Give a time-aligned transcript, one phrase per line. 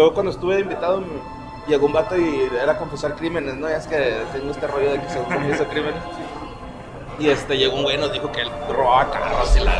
[0.00, 1.04] Yo cuando estuve invitado
[1.68, 3.68] llegó un vato y era confesar crímenes, ¿no?
[3.68, 6.02] Ya es que tengo este rollo de que se confiesa crímenes.
[7.20, 9.72] Y este, llegó un güey y nos dijo que él robaba carros y la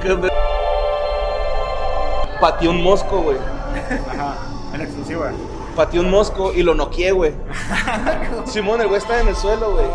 [0.00, 0.30] verga.
[2.40, 3.36] Pateó un mosco, güey.
[4.12, 4.36] Ajá,
[4.72, 5.32] en exclusiva.
[5.74, 7.34] Pateó un mosco y lo noqueé, güey.
[8.46, 9.86] Simón, el güey estaba en el suelo, güey.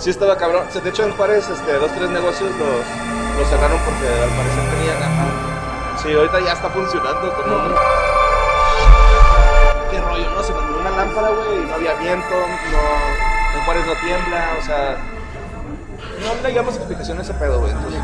[0.00, 0.64] Sí estaba cabrón.
[0.70, 2.80] Se- De hecho, en Juárez, este, dos, tres negocios los,
[3.40, 5.02] los cerraron porque al parecer tenían...
[5.02, 5.96] ajá.
[5.96, 7.74] Sí, ahorita ya está funcionando con un...
[9.90, 10.42] Qué rollo, ¿no?
[10.42, 13.58] Se mandó una lámpara, güey, y no había viento, no...
[13.58, 14.98] En Juárez no tiembla, o sea...
[16.20, 17.72] No le digamos explicación a ese pedo, güey.
[17.72, 18.00] Entonces,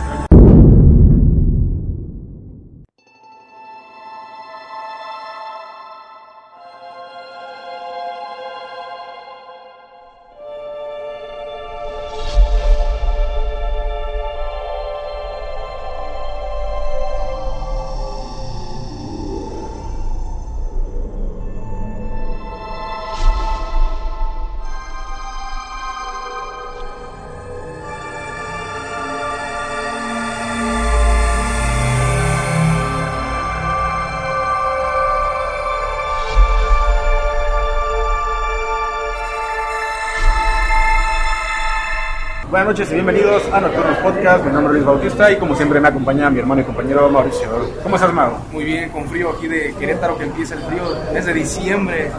[42.66, 44.44] Buenas noches y bienvenidos a Nocturnos Podcast.
[44.44, 47.48] Mi nombre es Luis Bautista y como siempre me acompaña mi hermano y compañero Mauricio.
[47.80, 48.32] ¿Cómo estás, Mau?
[48.50, 52.10] Muy bien, con frío aquí de Querétaro que empieza el frío desde diciembre.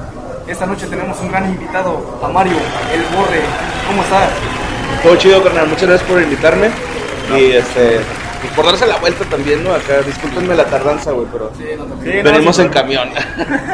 [0.47, 2.53] Esta noche tenemos un gran invitado, a Mario,
[2.93, 3.41] el Borre.
[3.87, 4.29] ¿Cómo estás?
[5.03, 5.67] Todo chido, carnal.
[5.67, 6.69] Muchas gracias por invitarme.
[7.37, 7.99] Y este.
[8.45, 9.71] Y por darse la vuelta también, ¿no?
[9.73, 11.51] Acá, discúlpenme la tardanza, güey, pero.
[11.57, 13.09] Sí, no te- Sí, no, Venimos sí, en pero- camión.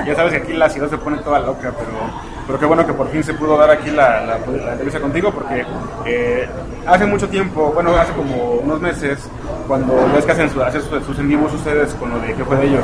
[0.07, 2.93] Ya sabes que aquí la ciudad se pone toda loca, pero, pero qué bueno que
[2.93, 5.65] por fin se pudo dar aquí la, la- la entrevista contigo porque
[6.05, 6.47] eh,
[6.85, 9.19] hace mucho tiempo, bueno, hace como unos meses,
[9.67, 12.43] cuando ves que hacen su- hacen sus, sus en vivos ustedes con lo de qué
[12.43, 12.83] fue de ellos.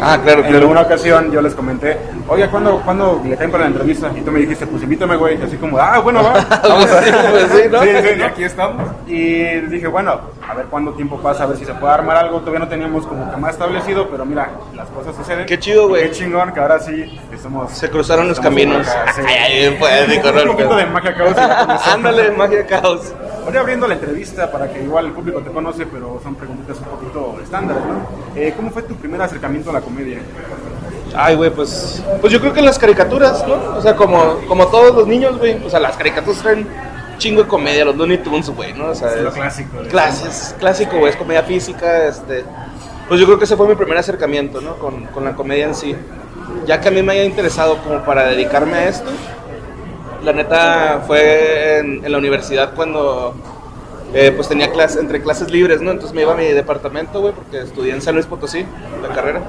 [0.00, 0.58] ah, claro, En claro.
[0.62, 4.10] alguna ocasión yo les comenté, oye, ¿cuándo, ¿cuándo le caen para la entrevista?
[4.14, 5.38] Y tú me dijiste, pues invítame, güey.
[5.38, 6.32] Y así como, ah, bueno, va.
[6.62, 7.82] Vamos a Sí, pues sí, ¿no?
[7.82, 8.82] Sí, sí, aquí estamos.
[9.06, 12.40] Y dije, bueno, a ver cuánto tiempo pasa, a ver si se puede armar algo.
[12.40, 15.46] Todavía no teníamos como que más establecido, pero mira, las cosas suceden.
[15.46, 16.04] Qué chido, güey.
[16.04, 17.70] Qué chingón que ahora sí estamos.
[17.72, 18.86] Se cruzaron los caminos.
[18.88, 19.22] acá, sí.
[19.26, 19.78] Ay, ay,
[20.22, 20.42] ¿no?
[20.50, 21.36] Un poquito de magia caos.
[21.86, 23.12] Ándale, magia caos.
[23.46, 26.84] Voy abriendo la entrevista para que igual el público te conoce, pero son preguntas un
[26.84, 28.06] poquito estándares, ¿no?
[28.40, 30.18] Eh, ¿Cómo fue tu primer acercamiento a la comedia?
[31.14, 32.02] Ay, güey, pues.
[32.20, 33.54] Pues yo creo que las caricaturas, ¿no?
[33.78, 35.64] O sea, como, como todos los niños, güey.
[35.64, 36.66] O sea, las caricaturas traen
[37.18, 38.86] chingo de comedia, los Looney Tunes, güey, ¿no?
[38.88, 39.80] O sea, Es lo es- clásico.
[39.82, 42.44] de- Clases, clásico, güey, es comedia física, este...
[43.08, 44.74] Pues yo creo que ese fue mi primer acercamiento, ¿no?
[44.76, 45.94] Con, con la comedia en sí.
[46.66, 49.08] Ya que a mí me haya interesado como para dedicarme a esto,
[50.26, 53.32] la neta fue en, en la universidad cuando
[54.12, 55.92] eh, pues tenía clases, entre clases libres, ¿no?
[55.92, 58.66] Entonces me iba a mi departamento, güey, porque estudié en San Luis Potosí,
[59.00, 59.40] la carrera.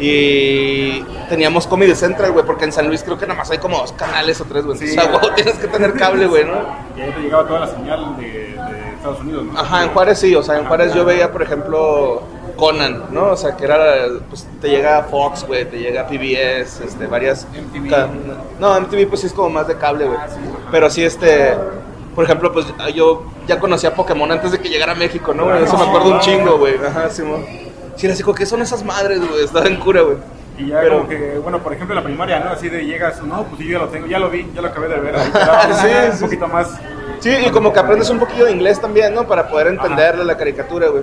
[0.00, 3.78] Y teníamos Comedy Central, güey, porque en San Luis creo que nada más hay como
[3.78, 4.78] dos canales o tres, güey.
[4.78, 4.90] Sí.
[4.90, 6.54] Entonces, a huevo tienes que tener cable, güey, ¿no?
[6.96, 9.60] Y ahí te llegaba toda la señal de, de Estados Unidos, ¿no?
[9.60, 12.22] Ajá, en Juárez sí, o sea, en Juárez yo veía, por ejemplo,
[12.60, 13.30] Conan, ¿no?
[13.30, 17.46] O sea, que era, pues te llega Fox, güey, te llega PBS, este, varias...
[17.46, 17.90] MTV.
[18.60, 20.18] No, MTV pues sí es como más de cable, güey.
[20.70, 21.54] Pero sí, este,
[22.14, 25.44] por ejemplo, pues yo ya conocía Pokémon antes de que llegara a México, ¿no?
[25.44, 25.62] güey?
[25.64, 26.74] Eso me acuerdo un chingo, güey.
[26.76, 27.38] Ajá, sí, mo.
[27.96, 29.42] Sí, era así como, ¿qué son esas madres, güey?
[29.42, 30.18] Estaba en cura, güey.
[30.60, 32.50] Y ya Pero- como que, bueno, por ejemplo, la primaria, ¿no?
[32.50, 34.88] Así de llegas, no, pues yo ya lo tengo, ya lo vi, ya lo acabé
[34.88, 35.14] de ver.
[35.80, 36.78] Sí, un sí, poquito más.
[37.20, 39.26] Sí, y como que aprendes un poquillo de inglés también, ¿no?
[39.26, 41.02] Para poder entenderle la caricatura, güey.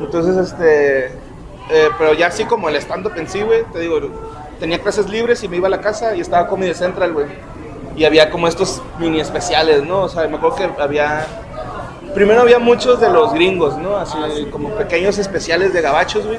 [0.00, 1.06] Entonces, este...
[1.06, 4.00] eh, pero ya así como el stand-up en sí, güey, te digo,
[4.60, 7.26] tenía clases libres y me iba a la casa y estaba Comedy Central, güey.
[7.96, 10.02] Y había como estos mini especiales, ¿no?
[10.02, 11.26] O sea, me acuerdo que había...
[12.14, 13.96] Primero había muchos de los gringos, ¿no?
[13.96, 14.16] Así
[14.50, 16.38] como pequeños especiales de gabachos, güey.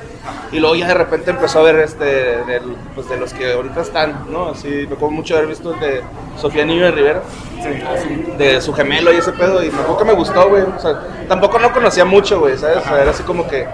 [0.51, 3.81] Y luego ya de repente empezó a ver este, del- pues de los que ahorita
[3.81, 4.49] están, ¿no?
[4.49, 6.01] Así, me acuerdo mucho haber visto de
[6.37, 7.21] Sofía Niño de Rivera
[7.61, 8.33] Sí, así.
[8.37, 10.63] de su gemelo y ese pedo y que me gustó, güey.
[10.63, 12.77] O sea, tampoco no conocía mucho, güey, ¿sabes?
[12.77, 13.65] O sea, era así como que,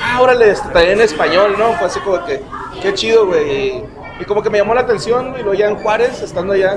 [0.00, 1.74] ah, órale, este, también en español, ¿no?
[1.74, 2.40] Fue así como que,
[2.80, 3.50] qué chido, güey.
[3.50, 3.84] Y,
[4.20, 5.40] y como que me llamó la atención, güey.
[5.42, 6.76] Y luego ya en Juárez, estando allá,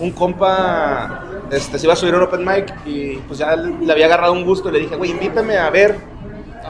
[0.00, 3.90] un compa este, se iba a subir a un open mic y pues ya le,
[3.92, 5.96] había agarrado un gusto y le dije, güey, invítame a ver.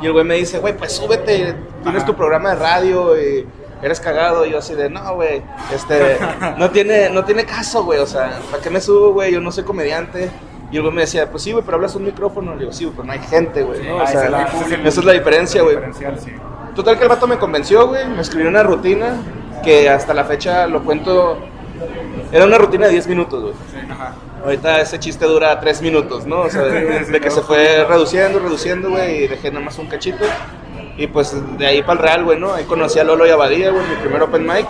[0.00, 3.46] Y el güey me dice, güey, pues súbete, tienes tu programa de radio y
[3.82, 4.46] eres cagado.
[4.46, 5.42] Y yo así de, no, güey,
[5.74, 6.18] este,
[6.58, 9.32] no tiene, no tiene caso, güey, o sea, ¿para qué me subo, güey?
[9.32, 10.30] Yo no soy comediante.
[10.70, 12.52] Y el güey me decía, pues sí, güey, pero hablas un micrófono.
[12.54, 13.96] Le digo, sí, güey, pero no hay gente, güey, ¿no?
[13.96, 14.42] O sea, esa es la-
[14.88, 15.76] esa es diferencia, güey.
[16.22, 16.30] sí.
[16.74, 19.16] Total que el vato me convenció, güey, me escribió una rutina
[19.64, 21.38] que hasta la fecha lo cuento,
[22.30, 23.54] era una rutina de 10 minutos, güey.
[23.90, 24.14] Ajá.
[24.44, 26.42] Ahorita ese chiste dura 3 minutos, ¿no?
[26.42, 27.88] O sea, de, de que se fue poquito.
[27.88, 30.24] reduciendo, reduciendo, güey, y dejé nada más un cachito.
[30.96, 32.54] Y pues de ahí para el Real, güey, ¿no?
[32.54, 34.66] Ahí conocí a Lolo y Abadía, güey, mi primer open mic.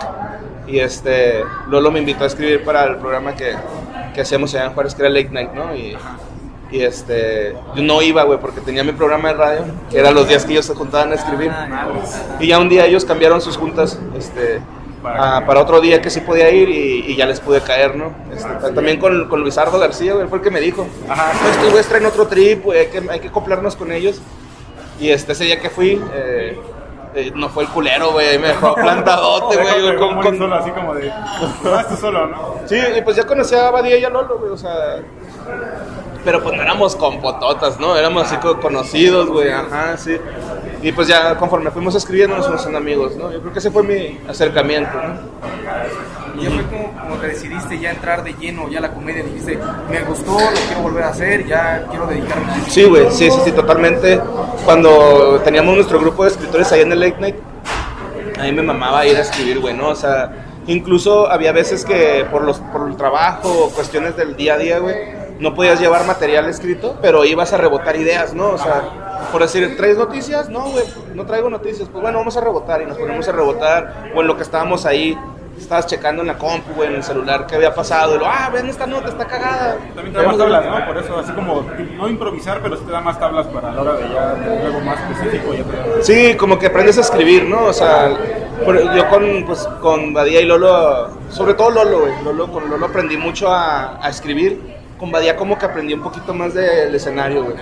[0.67, 3.55] Y este, Lolo me invitó a escribir para el programa que,
[4.13, 5.75] que hacíamos allá en Juárez, que era Late Night, ¿no?
[5.75, 5.97] Y,
[6.71, 10.27] y este, yo no iba, güey, porque tenía mi programa de radio, que eran los
[10.27, 11.51] días que ellos se juntaban a escribir.
[12.39, 14.61] Y ya un día ellos cambiaron sus juntas, este,
[15.03, 18.13] a- para otro día que sí podía ir y, y ya les pude caer, ¿no?
[18.33, 21.31] Este, también con, con Luisardo García, güey, fue el que me dijo, Ajá.
[21.41, 24.21] "No, estos güeyes traen otro trip, güey, hay que, hay que acoplarnos con ellos.
[24.99, 26.59] Y este, ese día que fui, eh,
[27.15, 30.71] eh, no fue el culero, güey, ahí me dejó plantadote, güey, con- con- solo, así
[30.71, 31.09] como de.
[31.63, 32.55] Vas tú solo, ¿no?
[32.65, 34.97] Sí, y pues ya conocía a Badía y a Lolo, güey, o sea.
[36.25, 37.95] Pero pues no éramos compototas, ¿no?
[37.95, 40.17] Éramos así co- conocidos, güey, ajá, sí.
[40.81, 43.31] Y pues ya conforme fuimos escribiendo nos fuimos haciendo amigos, ¿no?
[43.31, 46.39] Yo creo que ese fue mi acercamiento, ¿no?
[46.39, 49.23] Y ya fue como, como te decidiste ya entrar de lleno ya a la comedia,
[49.23, 49.59] dijiste,
[49.89, 52.71] me gustó, lo quiero volver a hacer, ya quiero dedicarme a esto.
[52.71, 54.21] Sí, güey, sí, sí, sí, totalmente.
[54.63, 57.35] Cuando teníamos nuestro grupo de escritores ahí en el Late Night,
[58.39, 59.89] a mí me mamaba ir a escribir, güey, ¿no?
[59.89, 60.31] O sea,
[60.67, 64.79] incluso había veces que por, los, por el trabajo o cuestiones del día a día,
[64.79, 64.95] güey,
[65.39, 68.49] no podías llevar material escrito, pero ibas a rebotar ideas, ¿no?
[68.49, 68.81] O sea,
[69.31, 70.49] por decir, ¿traes noticias?
[70.49, 70.83] No, güey,
[71.15, 71.87] no traigo noticias.
[71.89, 74.11] Pues bueno, vamos a rebotar y nos ponemos a rebotar.
[74.15, 75.17] O en lo que estábamos ahí,
[75.57, 78.15] estabas checando en la compu, güey, en el celular, qué había pasado.
[78.15, 79.77] Y lo, ah, ven esta nota, está cagada.
[79.95, 80.85] También te da más tablas, ¿no?
[80.85, 81.65] Por eso, así como,
[81.97, 84.31] no improvisar, pero sí te da más tablas para la hora de ya
[84.65, 85.53] algo más específico.
[85.53, 87.65] Ya te- Sí, como que aprendes a escribir, ¿no?
[87.65, 88.09] O sea,
[88.95, 92.13] yo con, pues, con Badía y Lolo, sobre todo Lolo, güey.
[92.23, 94.68] Lolo, con Lolo aprendí mucho a, a escribir.
[94.99, 97.55] Con Badía como que aprendí un poquito más del escenario, güey.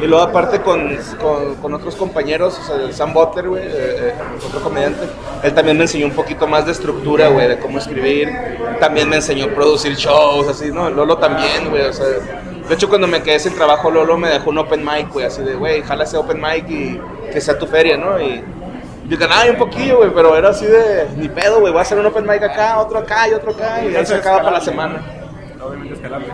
[0.00, 4.14] Y luego aparte con, con, con otros compañeros, o sea, Sam Butler, güey, eh, eh,
[4.44, 5.06] otro comediante,
[5.44, 8.32] él también me enseñó un poquito más de estructura, güey, de cómo escribir.
[8.80, 10.90] También me enseñó a producir shows, así, ¿no?
[10.90, 12.06] Lolo también, güey, o sea...
[12.68, 15.42] De hecho, cuando me quedé sin trabajo, Lolo me dejó un open mic, güey, así
[15.42, 17.00] de, güey, jala ese open mic y
[17.32, 18.20] que sea tu feria, ¿no?
[18.20, 18.42] Y
[19.08, 21.98] yo ganaba un poquillo, güey, pero era así de, ni pedo, güey, voy a hacer
[21.98, 24.60] un open mic acá, otro acá y otro acá, y ahí se acaba para la
[24.60, 25.21] semana.
[25.64, 26.26] Obviamente escalable.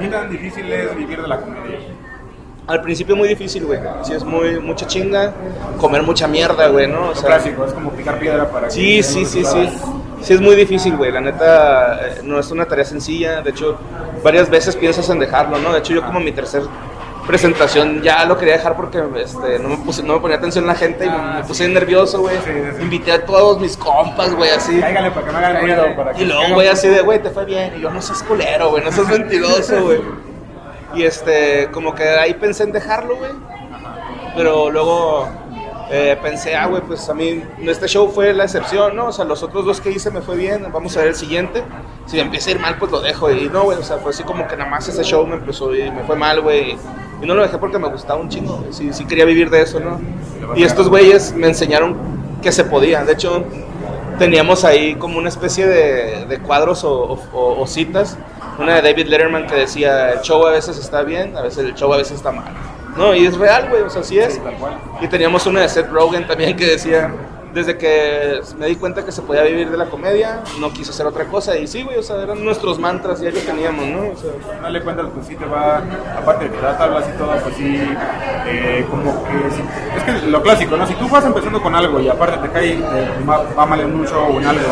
[0.00, 1.78] ¿Qué tan difícil es vivir de la comedia?
[2.66, 5.34] Al principio muy difícil, güey, sí es muy, mucha chinga,
[5.78, 7.02] comer mucha mierda, güey, ¿no?
[7.02, 9.68] O Lo sea, clásico, es como picar piedra para que Sí, den sí, sí, sí.
[10.22, 11.12] Sí es muy difícil, güey.
[11.12, 13.42] La neta, eh, no es una tarea sencilla.
[13.42, 13.76] De hecho,
[14.22, 15.74] varias veces piensas en dejarlo, ¿no?
[15.74, 16.62] De hecho, yo como mi tercer
[17.26, 20.74] presentación ya lo quería dejar porque este, no, me puse, no me ponía atención la
[20.74, 22.36] gente y me, me puse nervioso, güey.
[22.38, 22.82] Sí, sí, sí.
[22.82, 24.78] Invité a todos mis compas, güey, así.
[24.80, 25.96] Cáigale para que me hagan ruido.
[25.96, 27.74] Para que Y luego, güey, así de, güey, te fue bien.
[27.76, 30.00] Y yo, no seas culero, güey, no seas mentiroso, güey.
[30.94, 33.32] Y este, como que ahí pensé en dejarlo, güey.
[34.36, 35.28] Pero luego
[35.90, 39.06] eh, pensé, ah, güey, pues a mí este show fue la excepción, ¿no?
[39.06, 41.62] O sea, los otros dos que hice me fue bien, vamos a ver el siguiente.
[42.06, 43.30] Si me empieza a ir mal, pues lo dejo.
[43.30, 45.74] Y no, güey, o sea, fue así como que nada más ese show me empezó
[45.74, 46.76] y me fue mal, güey.
[47.24, 48.64] Y no lo dejé porque me gustaba un chingo.
[48.70, 49.98] Sí, sí quería vivir de eso, ¿no?
[50.54, 51.96] Y estos güeyes me enseñaron
[52.42, 53.02] que se podía.
[53.04, 53.44] De hecho,
[54.18, 58.16] teníamos ahí como una especie de, de cuadros o, o- o- o citas.
[58.58, 61.74] Una de David Letterman que decía, el show a veces está bien, a veces el
[61.74, 62.52] show a veces está mal.
[62.96, 64.34] No, y es real, güey, o sea, así es.
[64.34, 64.40] Sí.
[65.00, 67.10] Y teníamos una de Seth Rogen también que decía,
[67.54, 71.06] desde que me di cuenta que se podía vivir de la comedia, no quise hacer
[71.06, 71.56] otra cosa.
[71.56, 74.00] Y sí, güey, o sea, eran nuestros mantras y ahí lo teníamos, ¿no?
[74.10, 74.30] O sea,
[74.60, 75.82] Dale cuenta, pues sí te va,
[76.18, 77.80] aparte de que te da tablas y todo, pues sí,
[78.46, 79.62] eh, como que, sí,
[79.96, 80.86] es que lo clásico, ¿no?
[80.86, 83.94] Si tú vas empezando con algo y aparte te cae, te va, va mal en
[83.94, 84.62] un show o en algo,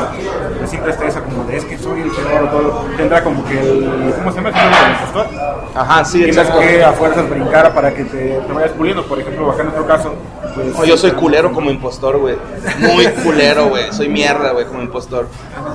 [0.58, 3.44] pues siempre está esa como de, es que soy el peor o todo, tendrá como
[3.44, 4.48] que el, ¿cómo se llama?
[4.48, 5.76] El.
[5.76, 6.60] Ajá, sí, Tienes exacto.
[6.60, 9.86] que a fuerzas brincar para que te, te vayas puliendo, por ejemplo, acá en nuestro
[9.86, 10.14] caso,
[10.54, 10.66] pues...
[10.78, 12.36] No, yo soy culero como impostor, güey.
[12.80, 13.92] Muy culero, güey.
[13.92, 15.26] Soy mierda, güey, como impostor.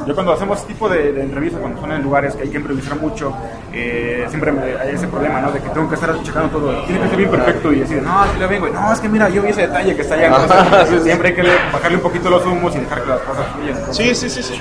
[0.06, 2.58] Yo cuando hacemos este tipo de, de entrevistas, cuando son en lugares que hay que
[2.58, 3.34] improvisar mucho,
[3.74, 5.52] eh, siempre me- hay ese problema, ¿no?
[5.52, 6.84] De que tengo que estar checando todo.
[6.86, 8.68] Tiene que ser bien perfecto y decir, no, así lo vengo.
[8.70, 10.28] No, es que mira, yo vi ese detalle que está allá.
[10.42, 13.20] Entonces, sí, siempre hay que le- bajarle un poquito los humos y dejar que las
[13.22, 13.94] cosas fluyan.
[13.94, 14.54] Sí, sí, sí, sí.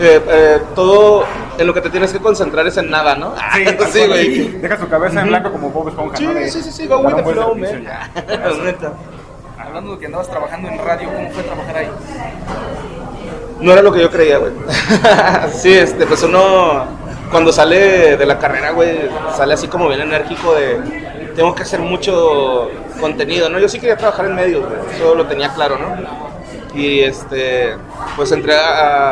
[0.00, 1.24] Eh, eh, todo
[1.58, 3.34] en lo que te tienes que concentrar es en nada, ¿no?
[3.54, 4.48] Sí, sí, güey.
[4.58, 6.34] Deja su cabeza en blanco como Bob Esponja, Sí, ¿no?
[6.34, 7.86] De sí, sí, sí, go with the flow, man.
[9.58, 11.88] Hablando de que andabas trabajando en radio, ¿cómo fue trabajar ahí?
[13.60, 14.52] No era lo que yo creía, güey.
[15.52, 16.86] sí, este, pues uno
[17.30, 21.80] cuando sale de la carrera, güey, sale así como bien enérgico de tengo que hacer
[21.80, 23.58] mucho contenido, ¿no?
[23.58, 25.96] Yo sí quería trabajar en medios, güey, eso lo tenía claro, ¿no?
[26.74, 27.74] Y este,
[28.16, 28.68] pues entré a-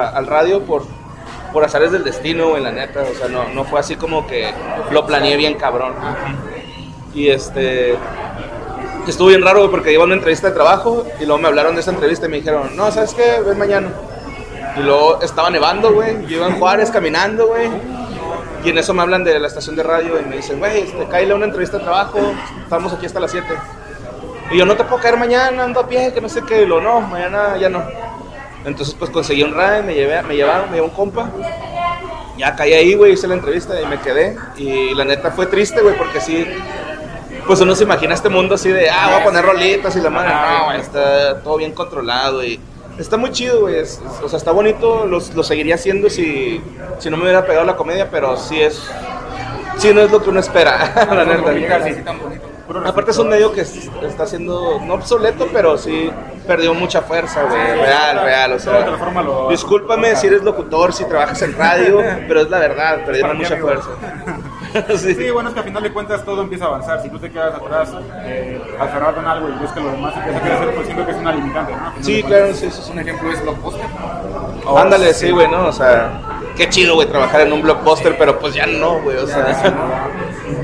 [0.07, 0.85] a- al radio por,
[1.57, 4.53] por azares del destino, güey, la neta, o sea, no, no fue así como que
[4.91, 5.95] lo planeé bien cabrón.
[7.15, 7.97] Y este,
[9.09, 11.75] estuvo bien raro, güey, porque iba a una entrevista de trabajo y luego me hablaron
[11.75, 13.41] de esa entrevista y me dijeron, no, ¿sabes qué?
[13.41, 13.89] Ven mañana.
[14.77, 16.27] Y luego estaba nevando, güey.
[16.27, 17.71] Yo iba en Juárez caminando, güey.
[18.63, 21.07] Y en eso me hablan de la estación de radio y me dicen, güey, este,
[21.07, 22.19] cállale a una entrevista de trabajo.
[22.65, 23.47] Estamos aquí hasta las 7.
[24.51, 26.67] Y yo no te puedo caer mañana, ando a pie, que no sé qué, y
[26.67, 27.83] lo no, mañana ya no.
[28.67, 31.31] Entonces pues conseguí un ride, me, llevé, me llevaron, me llevó un compa.
[32.37, 34.37] Ya caí ahí, güey, hice la entrevista y me quedé.
[34.59, 36.47] Y la neta fue triste, güey, porque sí,
[37.47, 40.11] pues uno se imagina este mundo así de, ah, voy a poner rolitas y la
[40.11, 42.61] madre, no, güey, está todo bien controlado y
[42.99, 46.61] está muy chido, güey, es- es- o sea, está bonito, los- lo seguiría haciendo si,
[46.99, 48.83] si no me hubiera pegado la comedia, pero sí es,
[49.79, 51.53] sí no es lo que uno espera, la neta.
[52.85, 56.11] Aparte es un medio que es- está siendo, no obsoleto, pero sí
[56.47, 58.81] perdió mucha fuerza, güey, real, real, o sea,
[59.23, 61.99] lo- discúlpame si eres locutor, si trabajas en radio,
[62.29, 63.69] pero es la verdad, perdieron mucha amigo.
[63.69, 63.91] fuerza.
[64.99, 65.15] sí.
[65.15, 67.03] Sí, bueno, es que a final de cuentas todo empieza a avanzar.
[67.03, 67.93] Si tú te quedas atrás,
[68.25, 71.17] eh, aferrado en algo y que lo demás empieza a crecer, pues siento que es
[71.19, 71.93] una limitante, ¿no?
[72.03, 72.93] Sí, claro, sí, sí, sí.
[72.93, 73.87] Un ejemplo es Blockbuster.
[74.67, 75.67] Oh, Ándale, sí, güey, ¿no?
[75.69, 76.21] O sea,
[76.57, 79.47] qué chido, güey, trabajar en un blockbuster, pero pues ya no, güey, o sea.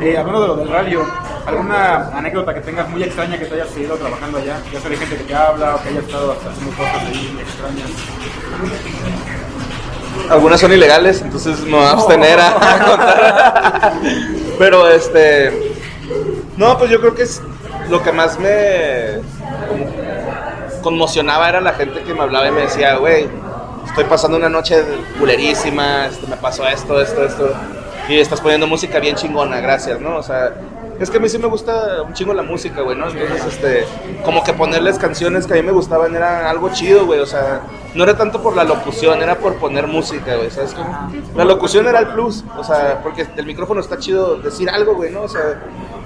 [0.00, 1.04] Eh, hablando de lo del radio,
[1.44, 4.60] ¿alguna anécdota que tengas muy extraña que te hayas seguido trabajando allá?
[4.72, 7.90] Ya sea de gente que te habla o que haya estado haciendo cosas ahí extrañas.
[10.30, 13.92] Algunas son ilegales, entonces me voy a abstener a, a contar.
[14.58, 15.72] Pero este.
[16.56, 17.42] No, pues yo creo que es
[17.88, 19.20] lo que más me
[19.68, 19.86] como
[20.82, 23.28] conmocionaba era la gente que me hablaba y me decía, güey,
[23.86, 24.82] estoy pasando una noche
[25.18, 27.54] culerísima, este, me pasó esto, esto, esto.
[28.08, 30.16] Y estás poniendo música bien chingona, gracias, ¿no?
[30.16, 30.52] O sea,
[30.98, 33.08] es que a mí sí me gusta un chingo la música, güey, ¿no?
[33.08, 33.84] Entonces, este,
[34.24, 37.62] como que ponerles canciones que a mí me gustaban era algo chido, güey, o sea,
[37.94, 41.12] no era tanto por la locución, era por poner música, güey, ¿sabes cómo?
[41.34, 45.10] La locución era el plus, o sea, porque el micrófono está chido decir algo, güey,
[45.10, 45.22] ¿no?
[45.22, 45.60] O sea,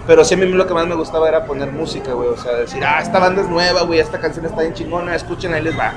[0.06, 2.52] pero sí a mí lo que más me gustaba era poner música, güey, o sea,
[2.56, 5.78] decir, ah, esta banda es nueva, güey, esta canción está bien chingona, escuchen, ahí les
[5.78, 5.92] va.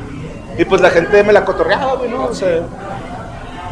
[0.58, 2.26] Y pues la gente me la cotorreaba, güey, ¿no?
[2.26, 2.64] O sea,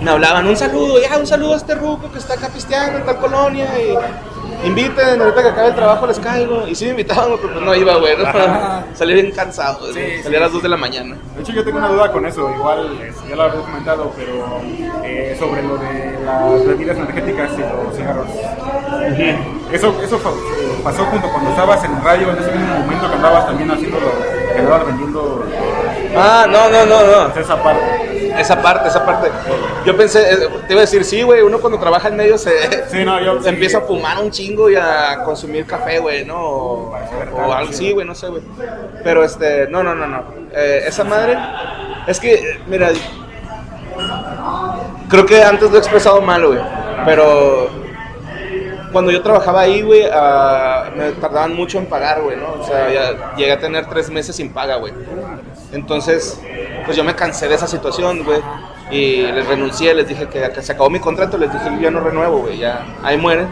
[0.01, 3.05] me hablaban un saludo, ya, un saludo a este ruco que está acá pisteando en
[3.05, 6.67] tal colonia y inviten, ahorita que acabe el trabajo les caigo.
[6.67, 8.25] Y sí me invitaban, pero pues no iba, güey, ¿no?
[8.93, 11.15] salí bien cansado, Sí, salí a las 2 de la mañana.
[11.35, 14.61] De hecho, yo tengo una duda con eso, igual ya lo había comentado, pero
[15.03, 18.27] eh, sobre lo de las bebidas energéticas y los cigarros.
[19.71, 20.19] Eso, eso
[20.83, 24.53] pasó junto cuando estabas en radio, en ese mismo momento que andabas también haciendo lo
[24.53, 25.43] que andabas vendiendo
[26.15, 27.39] Ah, no, no, no, no.
[27.39, 28.26] esa parte.
[28.37, 29.29] Esa parte, esa parte.
[29.85, 32.51] Yo pensé, eh, te iba a decir, sí, güey, uno cuando trabaja en medio se,
[32.89, 36.39] Sí, no, yo- se empieza a fumar un chingo y a consumir café, güey, ¿no?
[36.39, 38.41] O, o algo así, güey, no sé, güey.
[39.03, 40.23] Pero este, no, no, no, no.
[40.53, 41.37] Eh, esa madre,
[42.07, 42.89] es que, mira,
[45.09, 46.59] creo que antes lo he expresado mal, güey,
[47.05, 47.69] pero
[48.91, 52.61] cuando yo trabajaba ahí, güey, ah, me tardaban mucho en pagar, güey, ¿no?
[52.61, 54.93] O sea, ya llegué a tener tres meses sin paga, güey.
[55.73, 56.39] Entonces,
[56.87, 58.39] pues yo me cansé de esa situación, güey.
[58.89, 61.91] Y les renuncié, les dije que, que se acabó mi contrato, les dije, yo ya
[61.91, 63.47] no renuevo, güey, ya ahí mueren.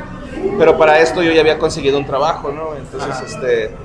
[0.58, 2.75] Pero para esto yo ya había conseguido un trabajo, ¿no?
[2.75, 3.75] Entonces, este...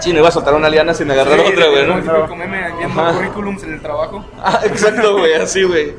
[0.00, 1.94] Sí, no iba a soltar una liana sin agarrar otra, güey, ¿no?
[1.94, 3.12] el típico meme viendo Ajá.
[3.14, 4.24] currículums en el trabajo.
[4.42, 5.94] Ah, exacto, güey, así, güey.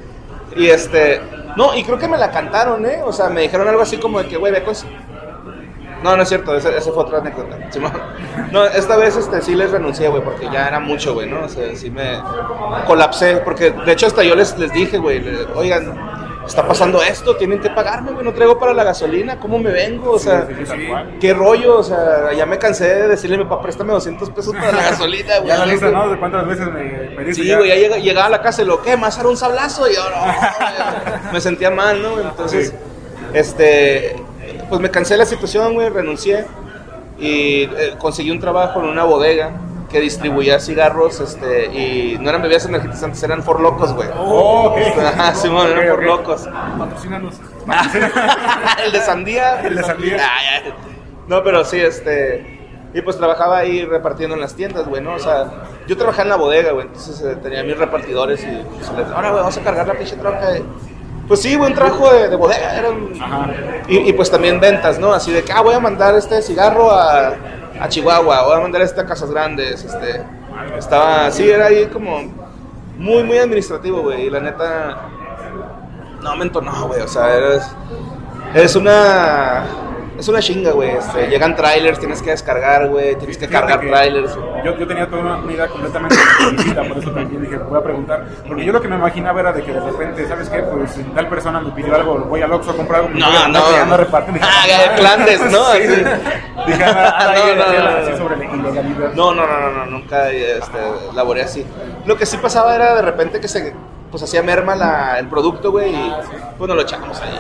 [0.56, 1.22] Y este,
[1.56, 3.02] no, y creo que me la cantaron, ¿eh?
[3.04, 4.64] O sea, me dijeron algo así como de que, güey, ve
[6.04, 7.58] No, no es cierto, esa, esa fue otra anécdota.
[7.72, 7.92] Simón.
[8.52, 11.46] No, esta vez este, sí les renuncié, güey, porque ya era mucho, güey, ¿no?
[11.46, 12.20] O sea, sí me
[12.86, 15.22] colapsé, porque de hecho hasta yo les, les dije, güey,
[15.56, 15.94] oigan,
[16.46, 20.12] está pasando esto, tienen que pagarme, güey, no traigo para la gasolina, ¿cómo me vengo?
[20.12, 20.88] O sea, Sí, sí.
[21.20, 21.80] ¿qué rollo?
[21.80, 24.84] O sea, ya me cansé de decirle a mi papá, préstame 200 pesos para la
[24.92, 25.48] gasolina, güey.
[25.50, 26.10] Ya la lista, ¿no?
[26.10, 26.84] De cuántas veces me
[27.18, 27.44] pediste.
[27.44, 29.90] Sí, güey, ya llega- llegaba a la casa y lo que, más era un sablazo
[29.92, 30.22] y ahora
[31.24, 32.18] güey, me sentía mal, ¿no?
[32.22, 32.74] Entonces,
[33.34, 34.16] este,
[34.70, 36.46] pues me cansé de la situación, güey, renuncié
[37.20, 39.52] y eh, conseguí un trabajo en una bodega
[39.90, 44.10] que distribuía cigarros, este, y no eran bebidas energizantes, eran for locos, güey.
[44.18, 44.78] Oh, ok.
[45.06, 46.06] Ajá, Simón, eran Ok, for ok.
[46.06, 46.50] locos.
[46.78, 47.36] Patrocínanos.
[48.86, 49.62] el de sandía.
[49.62, 50.18] El de sandía.
[50.20, 50.74] Ah, ya.
[51.28, 52.58] No, pero sí, este.
[52.94, 55.14] Y pues trabajaba ahí repartiendo en las tiendas, güey, ¿no?
[55.14, 55.52] O sea,
[55.88, 59.30] yo trabajaba en la bodega, güey, entonces eh, tenía mis repartidores y pues, les ahora,
[59.30, 60.50] güey, vamos a cargar la pinche troca.
[60.52, 60.64] de-".
[61.28, 63.50] Pues sí, un trabajo de, de bodega, era un- Ajá.
[63.88, 65.12] y, y, pues también ventas, ¿no?
[65.14, 67.34] Así de que, ah, voy a mandar este cigarro a,
[67.82, 70.24] a Chihuahua, voy a mandar este a Casas Grandes, este.
[70.78, 72.20] Estaba, sí, era ahí como
[72.98, 74.98] muy, muy administrativo, güey, y la neta,
[76.24, 77.64] no me entonó, güey, o sea, eres,
[78.56, 79.66] es una,
[80.18, 83.88] es una chinga, güey, este, llegan trailers, tienes que descargar, güey, tienes que cargar que
[83.88, 84.36] trailers.
[84.66, 86.16] Yo, yo tenía toda una, idea completamente
[86.52, 88.26] distinta, por eso también dije, voy a preguntar.
[88.48, 90.64] Porque yo lo que me imaginaba era de que de repente, ¿sabes qué?
[90.64, 93.14] Pues tal persona me pidió algo, voy al Oxxo a comprar algo.
[93.14, 93.64] No, no.
[93.66, 94.42] peleando a repartir.
[94.42, 95.64] Ah, clandes, ¿no?
[95.74, 95.80] Sí.
[95.80, 98.18] Dije, No, no, no, no.
[98.18, 99.14] sobre la ilegalidad.
[99.14, 100.78] No, no, no, no, no, nunca este,
[101.14, 101.66] laboré así.
[102.06, 103.74] Lo que sí pasaba era de repente que se
[104.10, 106.14] pues hacía merma la, el producto, güey, y
[106.58, 107.40] pues nos lo echamos ahí.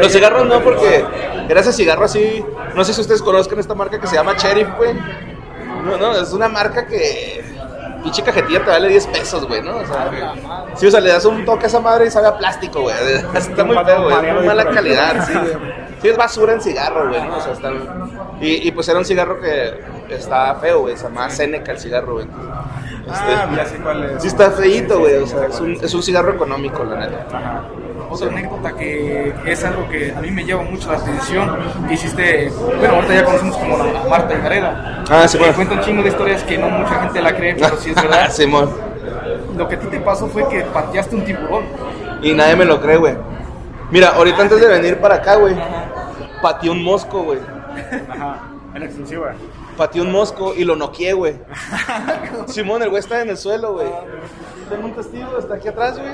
[0.00, 1.04] Los cigarros no, porque
[1.48, 2.44] era ese cigarro así.
[2.74, 4.94] No sé si ustedes conozcan esta marca que se llama Cherry, güey.
[5.84, 7.44] No, no, es una marca que.
[8.02, 9.76] Pinche cajetilla te vale 10 pesos, güey, ¿no?
[9.76, 10.10] O sea,
[10.74, 12.96] sí, o sea, le das un toque a esa madre y sabe a plástico, güey.
[13.34, 14.32] Está muy feo, güey.
[14.32, 15.81] Muy mala calidad, sí, güey.
[16.02, 17.36] Sí, es basura en cigarro, güey, ¿no?
[17.36, 17.70] O sea, está.
[18.40, 19.80] Y, y pues era un cigarro que
[20.10, 20.96] estaba feo, güey.
[20.96, 22.26] Se llamaba Seneca el cigarro, güey.
[22.26, 24.22] Este, Ah, ya sé cuál es.
[24.22, 25.14] Sí, está feíto, güey.
[25.16, 27.24] O sea, es un, es un cigarro económico, la neta.
[27.32, 27.62] Ajá.
[28.10, 31.56] Otra anécdota que es algo que a mí me llama mucho la atención,
[31.88, 35.04] que hiciste, bueno, ahorita ya conocemos como la Marta Gareda.
[35.08, 35.54] Ah, sí, bueno.
[35.54, 38.30] cuenta un chingo de historias que no mucha gente la cree, pero sí es verdad.
[38.30, 38.70] Simón.
[39.56, 41.64] Lo que a ti te pasó fue que pateaste un tiburón.
[42.20, 43.14] Y nadie me lo cree, güey.
[43.90, 45.54] Mira, ahorita antes de venir para acá, güey,
[46.42, 47.38] pateé un mosco, güey.
[48.10, 48.48] Ajá.
[48.74, 49.34] En exclusiva.
[49.76, 51.36] Pateé un mosco y lo noqueé, güey.
[52.46, 53.88] Simón, el güey está en el suelo, güey.
[54.68, 56.12] Tengo un testigo, está aquí atrás, güey.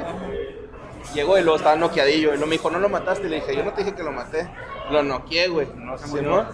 [1.14, 2.28] Llegó y luego estaba noqueadillo.
[2.28, 3.26] Y luego me dijo, no lo mataste.
[3.26, 4.48] Y le dije, yo no te dije que lo maté.
[4.90, 5.68] Lo noqueé, güey.
[5.76, 6.44] No se murió.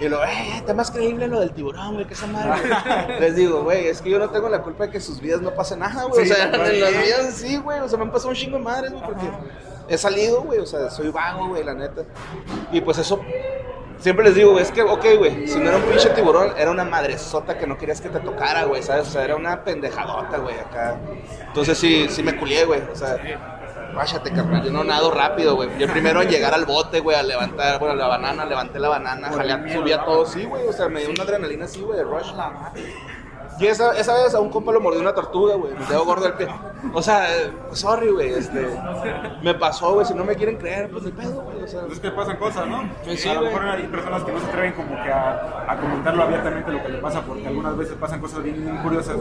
[0.00, 2.60] Y luego, eh, está más creíble lo del tiburón, güey, que esa madre.
[2.60, 3.20] güey".
[3.20, 5.50] Les digo, güey, es que yo no tengo la culpa de que sus vidas no
[5.54, 6.24] pase nada, güey.
[6.24, 7.80] Sí, o sea, en las vidas sí, güey.
[7.80, 9.26] O sea, me han pasado un chingo de madres, güey, porque
[9.88, 10.58] he salido, güey.
[10.58, 12.02] O sea, soy vago, güey, la neta.
[12.70, 13.20] Y pues eso,
[13.98, 16.70] siempre les digo, güey, es que, ok, güey, si no era un pinche tiburón, era
[16.70, 19.08] una madresota que no querías que te tocara, güey, ¿sabes?
[19.08, 20.98] O sea, era una pendejadota, güey, acá.
[21.46, 22.80] Entonces sí, sí me culié, güey.
[22.92, 23.16] O sea,
[23.94, 24.64] váyate, carnal.
[24.64, 25.68] Yo no nado rápido, güey.
[25.78, 29.30] Yo primero en llegar al bote, güey, a levantar, bueno, la banana, levanté la banana,
[29.30, 30.66] jalé, subí a todo, sí, güey.
[30.66, 32.32] O sea, me dio una adrenalina así, güey, de rush.
[33.62, 35.72] Y esa, esa vez a un compa lo mordió una tortuga, güey.
[35.74, 36.48] Me dedo gordo el pie.
[36.92, 37.28] O sea,
[37.70, 38.32] sorry, güey.
[38.32, 38.66] Este,
[39.40, 40.04] me pasó, güey.
[40.04, 41.62] Si no me quieren creer, pues de pedo, güey.
[41.62, 42.90] O sea, es que pasan cosas, ¿no?
[43.04, 45.76] Pues sí, a lo mejor hay personas que no se atreven como que a, a
[45.78, 49.16] comentarlo abiertamente lo que le pasa porque algunas veces pasan cosas bien, bien curiosas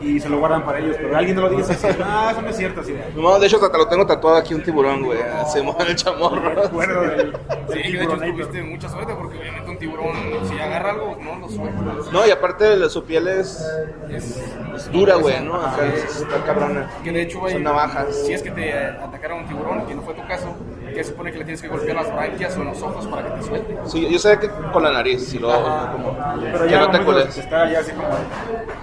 [0.00, 2.48] y se lo guardan para ellos, pero alguien no lo dice así, ah, eso no
[2.50, 5.18] es cierto, así de, no, de hecho, hasta lo tengo tatuado aquí un tiburón, güey.
[5.52, 6.54] Se mueve el chamorro.
[6.62, 7.32] recuerdo del,
[7.72, 10.16] Sí, del de hecho tuviste mucha suerte porque obviamente un tiburón,
[10.48, 11.80] si agarra algo, no lo suelta.
[12.12, 13.64] No, y aparte de su piel es,
[14.10, 14.42] Es,
[14.74, 15.54] es dura, güey, ¿no?
[15.56, 16.90] Acá es- está cabrona.
[17.02, 18.14] que de hecho, güey, Son navajas.
[18.26, 20.54] si es que te atacara un tiburón, que no fue tu caso,
[20.96, 23.22] que se supone que le tienes que golpear las branquias o en los ojos para
[23.24, 23.78] que te suelte.
[23.84, 25.92] Sí, yo, yo sé que con la nariz, si lo Ajá.
[25.92, 27.36] como, Pero ya no te cules.
[27.36, 28.08] está ya así como...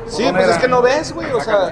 [0.06, 1.72] Sí, pues es que no ves, güey, o sea.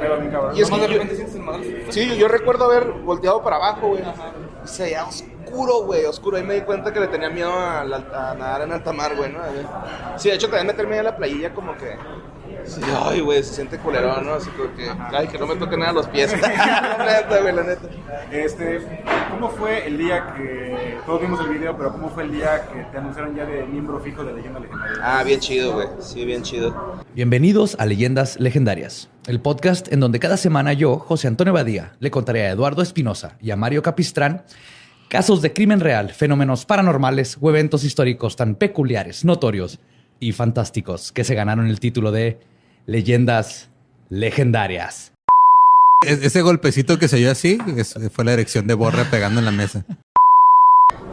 [0.56, 1.66] Y es que de repente sientes el madrazo.
[1.90, 4.02] Sí, yo recuerdo haber volteado para abajo, güey.
[4.02, 6.38] Y se veía oscuro, güey, oscuro.
[6.38, 7.98] Ahí me di cuenta que le tenía miedo a, la-
[8.32, 9.40] a nadar en alta mar, güey, ¿no?
[10.18, 11.98] Sí, de hecho, también meterme a la playilla como que...
[12.66, 14.34] Sí, ay, güey, se siente culerón, ¿no?
[14.34, 14.88] Así como que...
[15.16, 16.32] Ay, que no me toque nada los pies.
[16.42, 17.88] la neta, güey, la neta.
[18.32, 18.82] Este,
[19.32, 22.84] ¿cómo fue el día que, todos vimos el video, pero cómo fue el día que
[22.92, 24.98] te anunciaron ya de miembro fijo de Leyenda Legendaria?
[25.02, 25.88] Ah, bien chido, güey.
[26.00, 27.04] Sí, bien chido.
[27.14, 32.12] Bienvenidos a Leyendas Legendarias, el podcast en donde cada semana yo, José Antonio Badía, le
[32.12, 34.44] contaré a Eduardo Espinosa y a Mario Capistrán
[35.12, 39.80] casos de crimen real, fenómenos paranormales o eventos históricos tan peculiares, notorios
[40.22, 42.40] y fantásticos que se ganaron el título de
[42.86, 43.70] Leyendas
[44.08, 45.12] Legendarias.
[46.08, 47.58] Es- Ese golpecito que se oyó así
[48.14, 49.84] fue la erección de Borre pegando en la mesa.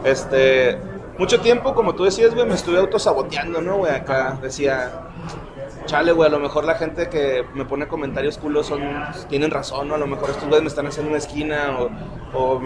[0.05, 0.77] Este,
[1.17, 3.91] mucho tiempo, como tú decías, güey, me estuve autosaboteando, ¿no, güey?
[3.93, 4.91] Acá decía,
[5.89, 8.81] chale, güey, a lo mejor la gente que me pone comentarios culos son,
[9.27, 9.95] tienen razón, ¿no?
[9.95, 11.77] A lo mejor estos güeyes me están haciendo una esquina
[12.33, 12.61] o,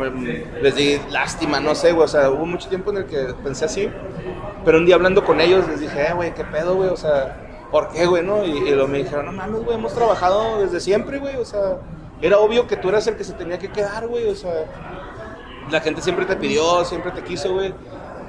[0.61, 2.03] les di lástima, no sé, güey.
[2.03, 3.89] O sea, hubo mucho tiempo en el que pensé así.
[4.65, 6.89] Pero un día hablando con ellos les dije, eh, güey, ¿qué pedo, güey?
[6.89, 8.43] O sea, ¿por qué, güey, no?
[8.43, 11.37] Y, y luego me dijeron, no mames, güey, hemos trabajado desde siempre, güey.
[11.37, 11.77] O sea,
[12.21, 14.27] era obvio que tú eras el que se tenía que quedar, güey.
[14.27, 14.65] O sea,
[15.71, 17.73] la gente siempre te pidió, siempre te quiso, güey.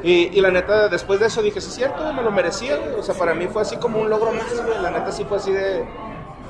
[0.05, 2.79] Y, la neta, después de eso dije, sí cierto, me lo merecía.
[2.99, 4.83] O sea, para mí fue así como un logro más, güey.
[4.83, 5.83] La neta sí fue así de,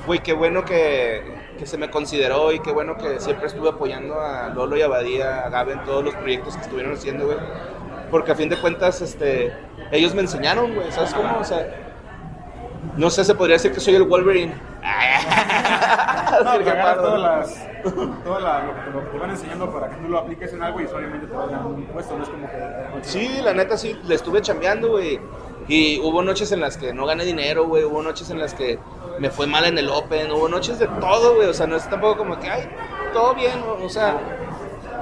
[0.07, 1.23] güey, qué bueno que,
[1.57, 4.89] que se me consideró y qué bueno que siempre estuve apoyando a Lolo y a
[4.89, 7.39] Badía, a Gabe en todos los proyectos que estuvieron haciendo, güey.
[8.11, 9.53] Porque a fin de cuentas, este,
[9.93, 11.39] ellos me enseñaron, güey, ¿sabes cómo?
[11.39, 11.65] O sea,
[12.97, 14.53] no sé, se podría decir que soy el Wolverine.
[16.45, 17.69] No, que agarras todas las,
[18.25, 20.53] toda la- lo, que te, lo que te van enseñando para que tú lo apliques
[20.53, 22.59] en algo y solamente te vayan un puesto, no es como que...
[23.03, 25.21] Sí, la neta sí, le estuve chambeando, güey.
[25.69, 27.85] Y hubo noches en las que no gané dinero, güey.
[27.85, 28.79] Hubo noches en las que
[29.19, 30.31] me fue mal en el Open.
[30.33, 31.49] Hubo noches de todo, güey.
[31.49, 32.69] O sea, no es tampoco como que, ay,
[33.15, 33.63] todo bien.
[33.83, 34.19] O sea,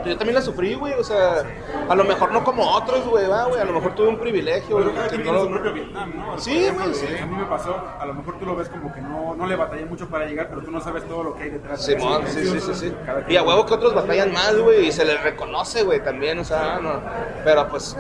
[0.05, 0.95] yo también la sufrí, güey.
[0.95, 1.43] O sea,
[1.89, 3.61] a lo mejor no como otros, güey, va, güey.
[3.61, 4.95] A lo mejor tuve un privilegio, güey.
[4.95, 6.39] cada quien tiene su propio Vietnam, ¿no?
[6.39, 7.07] Sí, güey, sí.
[7.21, 9.57] A mí me pasó, a lo mejor tú lo ves como que no, no le
[9.57, 11.85] batallé mucho para llegar, pero tú no sabes todo lo que hay detrás.
[11.85, 11.95] sí,
[12.27, 12.95] sí, sí, sí.
[13.05, 16.39] Cada Y a huevo que otros batallan más, güey, y se les reconoce, güey, también,
[16.39, 17.01] o sea, no.
[17.45, 17.97] Pero pues,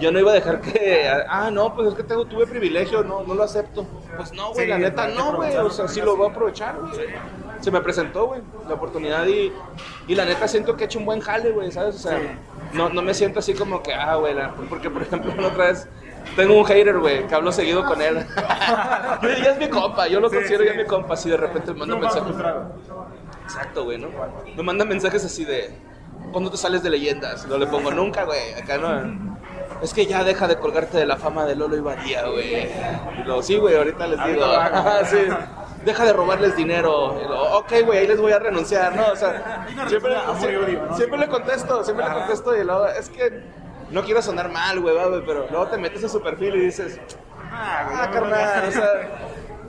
[0.00, 3.22] yo no iba a dejar que, ah, no, pues es que tengo, tuve privilegio, no,
[3.22, 3.84] no lo acepto.
[4.16, 6.76] Pues no, güey, Sí, la neta, no, güey, o sea, sí lo voy a aprovechar,
[6.78, 7.06] güey.
[7.60, 9.52] se me presentó, güey, la oportunidad y,
[10.08, 11.96] y la neta siento que he hecho un buen jale, güey, ¿sabes?
[11.96, 12.18] O sea,
[12.72, 15.66] no, no me siento así como que, ah, güey, la- porque por ejemplo, la otra
[15.66, 15.88] vez
[16.34, 18.16] tengo un hater, güey, que hablo seguido con él.
[19.22, 21.78] Yo, ya es mi compa, yo lo considero ya mi compa, así de repente me
[21.80, 22.36] manda No, mensajes.
[23.44, 24.08] Exacto, güey, ¿no?
[24.56, 25.70] Me manda mensajes así de,
[26.32, 27.46] ¿cuándo te sales de leyendas?
[27.46, 29.35] No le pongo nunca, güey, acá no.
[29.82, 32.68] Es que ya deja de colgarte de la fama de Lolo y Badía, güey.
[33.24, 34.40] Luego, sí, güey, ahorita les digo.
[34.46, 35.18] Lo sí.
[35.84, 37.14] Deja de robarles dinero.
[37.28, 39.06] Luego, ok, güey, ahí les voy a renunciar, ¿no?
[39.12, 40.14] O sea, siempre,
[40.96, 42.56] siempre, le contesto, siempre le contesto.
[42.56, 43.42] Y luego, es que
[43.90, 46.98] no quiero sonar mal, güey, pero luego te metes a su perfil y dices,
[47.52, 48.90] Ah, ah, carnal, no, o sea,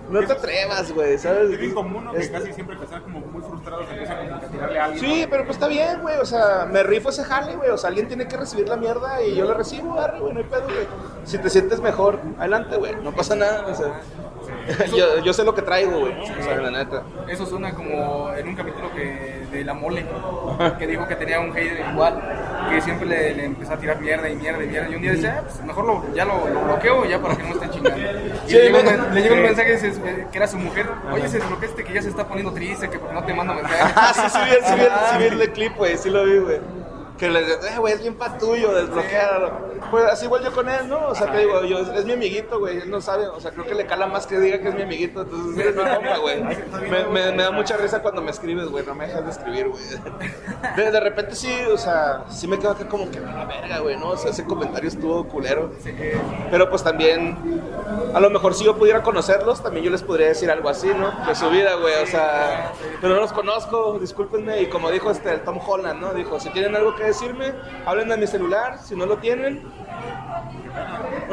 [0.10, 1.52] no te atrevas, güey, ¿sabes?
[1.52, 2.12] Es bien común, ¿no?
[2.12, 5.06] Que Es- casi siempre están como muy frustrados empiezan como tirarle a alguien.
[5.06, 6.17] Sí, pero pues está bien, güey.
[6.17, 7.70] O sea, me rifo ese jale, güey.
[7.70, 10.34] O sea, alguien tiene que recibir la mierda y yo la recibo, arre, güey.
[10.34, 10.88] No hay pedo, güey.
[11.26, 12.96] Si te sientes mejor, adelante, güey.
[12.96, 14.02] No pasa nada, o sea.
[14.96, 16.14] yo, yo sé lo que traigo, güey.
[16.40, 17.04] O sea, la neta.
[17.28, 20.06] Eso suena como en un capítulo que, de La Mole,
[20.80, 22.22] que dijo que tenía un hater igual,
[22.70, 24.90] que siempre le, le empezó a tirar mierda y mierda y mierda.
[24.90, 27.44] Y un día dice, ah, pues mejor lo, ya lo, lo bloqueo ya para que
[27.44, 27.98] no esté chingando.
[27.98, 29.48] Y Sí, le, llegó, un me- men- le llegó un sí.
[29.48, 32.28] mensaje dice, eh, que era su mujer, oye, se desbloquea este que ya se está
[32.28, 33.94] poniendo triste, que porque no te manda mensajes.
[33.96, 34.86] Ah, sí, sí, vi, sí, vi,
[35.30, 35.98] sí vi el clip, güey.
[35.98, 36.60] Sí lo vi, güey.
[37.18, 39.52] Que le eh, güey, es bien pa' tuyo, desbloquearlo.
[39.90, 41.08] Pues así igual yo con él, ¿no?
[41.08, 42.78] O sea, te digo, yo, es mi amiguito, güey.
[42.78, 44.84] Él no sabe, o sea, creo que le cala más que diga que es mi
[44.84, 45.22] amiguito.
[45.22, 46.44] Entonces, eres mi compa, güey.
[46.44, 48.86] Me, me, me da mucha risa cuando me escribes, güey.
[48.86, 49.84] No me dejas de escribir, güey.
[50.76, 53.98] De, de repente sí, o sea, sí me quedo acá como que la verga, güey,
[53.98, 54.10] ¿no?
[54.10, 55.72] O sea, ese comentario estuvo culero.
[56.52, 57.38] Pero pues también,
[58.14, 61.12] a lo mejor si yo pudiera conocerlos, también yo les podría decir algo así, ¿no?
[61.26, 64.62] De su vida, güey, o sea, pero no los conozco, discúlpenme.
[64.62, 66.14] Y como dijo este, el Tom Holland, ¿no?
[66.14, 67.54] Dijo, si tienen algo que decirme,
[67.86, 69.63] hablen a mi celular, si no lo tienen,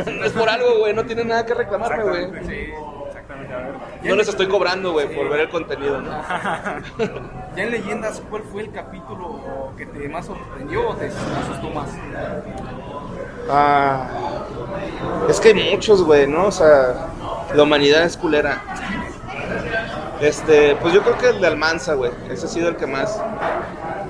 [0.06, 2.46] no es por algo, güey, no tienen nada que reclamarme, güey.
[2.46, 2.72] Sí,
[3.06, 3.54] exactamente.
[3.54, 3.74] A ver.
[4.02, 6.10] No les estoy cobrando, güey, por ver el contenido, ¿no?
[7.56, 11.88] Ya en Leyendas, ¿cuál fue el capítulo que te más sorprendió o te asustó más?
[13.48, 14.08] Ah,
[15.28, 16.46] es que hay muchos, güey, ¿no?
[16.46, 17.10] O sea,
[17.54, 18.60] la humanidad es culera.
[20.20, 22.10] Este, pues yo creo que el de Almanza, güey.
[22.28, 23.20] Ese ha sido el que más.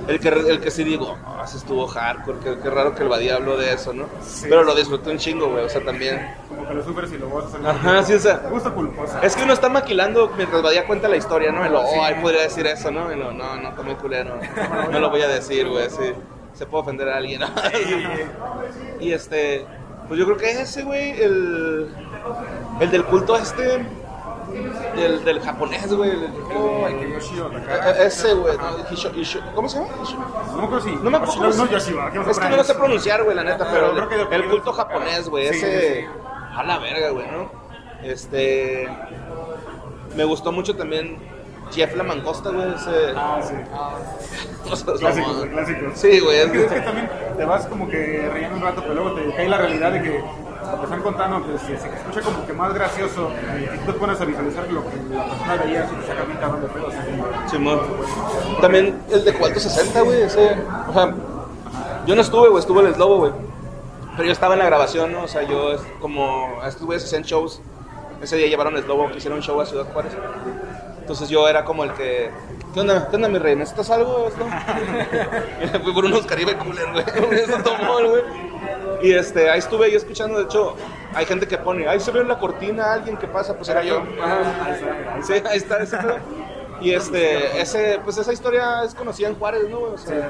[0.07, 2.39] El que, el que sí digo, "Ah, ese estuvo hardcore.
[2.39, 4.05] Qué, qué raro que el Badía habló de eso, ¿no?
[4.43, 5.65] Pero lo disfruté un chingo, güey.
[5.65, 6.35] O sea, también.
[6.49, 7.67] Como que lo sufres y lo vas a hacer.
[7.67, 8.37] Ajá, sí, o sea.
[8.49, 8.73] Gusto.
[9.21, 11.65] Es que uno está maquilando mientras Badía cuenta la historia, ¿no?
[11.65, 13.11] Y lo, oh, ahí podría decir eso, ¿no?
[13.11, 14.37] Y lo, no, no, muy culero.
[14.91, 16.13] No lo voy a decir, güey, sí.
[16.53, 17.47] Se puede ofender a alguien, ¿no?
[18.99, 19.65] Y este,
[20.07, 21.89] pues yo creo que ese, güey, el,
[22.79, 23.85] el del culto este,
[24.95, 26.09] del, del japonés, güey.
[26.11, 28.03] el- el- Oh, el Yoshio eh, Takara.
[28.03, 28.55] ese, güey.
[29.55, 29.89] ¿Cómo se llama?
[30.51, 30.95] No me acuerdo si.
[30.95, 31.33] No me acuerdo.
[31.35, 32.11] No, cómo no, Yoshiba.
[32.11, 34.45] que Es que no lo sé pronunciar, güey, la neta, pero, Pero creo que el,
[34.49, 36.01] culto japonés, güey, Sí, ese.
[36.01, 36.07] sí.
[36.55, 37.51] A la verga, güey, ¿no?
[38.03, 38.87] Este.
[40.15, 41.17] Me gustó mucho también
[41.71, 43.13] Jeff la mangosta, güey, ese.
[43.15, 43.53] Ah, sí.
[44.71, 45.91] es Clásicos, clásicos.
[45.95, 46.37] Sí, güey.
[46.39, 49.33] Es que- es que también te vas como que riendo un rato, pero luego te
[49.35, 50.23] cae la realidad de que
[50.83, 54.71] están contando, pues se, escucha como que más gracioso y tú te pones a visualizar
[54.71, 57.79] lo que la persona veía y te saca bien cabrón de como- Simón.
[58.61, 60.23] También el de Cuarto 60, güey.
[60.23, 61.13] O sea,
[62.05, 63.31] yo no estuve, güey, estuvo el eslobo, güey.
[64.15, 65.23] Pero yo estaba en la grabación, ¿no?
[65.23, 67.61] O sea, yo, como estos güeyes shows.
[68.21, 70.13] Ese día llevaron el eslobo, que hicieron un show a Ciudad Juárez.
[70.99, 72.31] Entonces yo era como el que.
[72.73, 73.55] ¿Qué onda, ¿Qué onda mi rey?
[73.55, 74.27] ¿Necesitas algo?
[74.27, 74.45] Esto?
[75.83, 77.05] Fui por unos Caribe Cooler, güey.
[77.63, 78.23] Tomó, güey.
[79.01, 80.75] Y este, ahí estuve yo escuchando, de hecho,
[81.13, 83.83] hay gente que pone, ahí se ve en la cortina alguien que pasa, pues era
[83.83, 84.03] yo.
[84.21, 84.77] Ajá.
[85.23, 86.17] Sí, ahí está ese pedo.
[86.81, 89.93] Y este, ese, pues esa historia es conocida en Juárez, ¿no, güey?
[89.93, 90.29] O sea,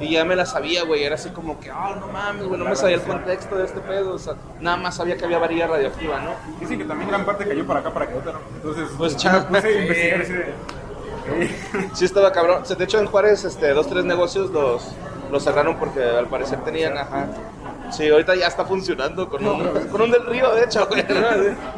[0.00, 1.04] y ya me la sabía, güey.
[1.04, 3.78] Era así como que, ah, no mames, güey, no me sabía el contexto de este
[3.80, 4.14] pedo.
[4.14, 6.32] O sea, nada más sabía que había varilla radioactiva, ¿no?
[6.58, 8.40] Dicen que también gran parte cayó para acá, para Querétaro.
[8.56, 10.44] Entonces, Pues, me cha- puse a investigar ese.
[11.94, 12.62] Sí estaba cabrón.
[12.62, 14.88] O sea, De hecho, en Juárez, este, dos, tres negocios los,
[15.30, 17.26] los cerraron porque al parecer tenían, ajá.
[17.90, 21.04] Sí, ahorita ya está funcionando con un, con un del río, de hecho, güey.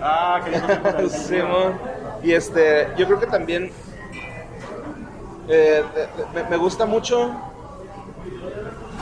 [0.01, 1.79] Ah, que ya.
[2.23, 3.71] Y este, yo creo que también
[5.49, 5.83] eh,
[6.35, 7.31] me, me gusta mucho.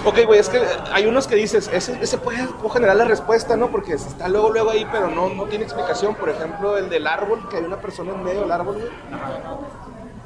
[0.05, 0.61] Ok, güey, es que
[0.93, 3.69] hay unos que dices, ese, ese puede, generar la respuesta, ¿no?
[3.71, 6.15] Porque está luego, luego ahí, pero no, no tiene explicación.
[6.15, 8.89] Por ejemplo, el del árbol, que hay una persona en medio del árbol, güey.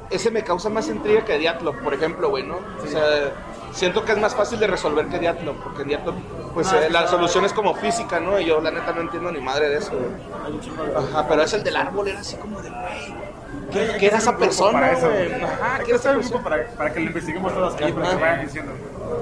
[0.09, 2.57] Ese me causa más intriga que Diatlov, por ejemplo, güey, ¿no?
[2.83, 3.31] O sea,
[3.71, 6.15] siento que es más fácil de resolver que Diatlov, porque Diatlov,
[6.53, 8.39] pues eh, la solución es como física, ¿no?
[8.39, 10.95] Y yo, la neta, no entiendo ni madre de eso, güey.
[10.95, 13.29] Ajá, pero es el del árbol, era así como de, güey.
[13.71, 15.33] ¿Qué, qué era esa persona, eso, güey?
[15.33, 16.43] Ajá, ¿qué era esa persona?
[16.43, 18.71] para, para que lo investiguemos todos aquí, para que vayan diciendo.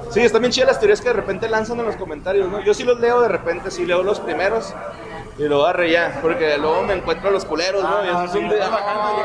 [0.10, 2.62] Sí, están bien chidas las teorías que de repente lanzan en los comentarios, ¿no?
[2.62, 4.74] Yo sí los leo de repente, sí leo los primeros.
[5.38, 8.04] Y lo agarré ya, porque luego me encuentro a los culeros, ¿no?
[8.04, 9.16] Y Ah, es un vas bajando, Ah,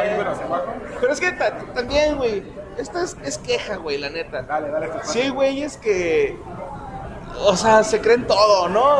[0.00, 0.60] ahí, pero güey.
[1.00, 2.42] Pero es que ta- también, güey,
[2.78, 4.42] esta es, es queja, güey, la neta.
[4.42, 4.88] Dale, dale.
[4.88, 6.38] tu Sí, hay güeyes que.
[7.44, 8.96] O sea, se creen todo, ¿no?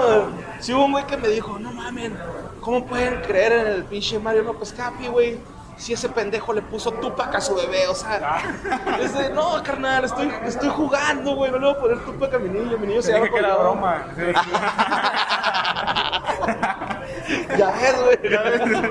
[0.60, 2.14] Sí, hubo un güey que me dijo, no mamen,
[2.60, 5.38] ¿cómo pueden creer en el pinche Mario López Capi, güey?
[5.78, 8.42] Si ese pendejo le puso Tupac a su bebé, o sea.
[9.00, 12.38] Es de, no, carnal, estoy, estoy jugando, güey, no le voy a poner Tupac a
[12.38, 14.04] mi niño, mi niño se llama que era broma.
[17.58, 18.90] Ya ves, güey.